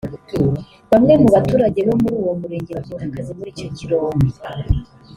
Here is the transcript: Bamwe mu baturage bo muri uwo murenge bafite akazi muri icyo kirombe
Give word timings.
Bamwe 0.91 1.13
mu 1.21 1.27
baturage 1.35 1.79
bo 1.87 1.95
muri 2.01 2.15
uwo 2.21 2.33
murenge 2.41 2.71
bafite 2.77 3.01
akazi 3.07 3.31
muri 3.37 3.49
icyo 3.53 3.67
kirombe 3.77 4.27